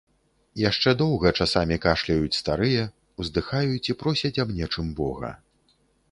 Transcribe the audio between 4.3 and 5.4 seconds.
аб нечым бога.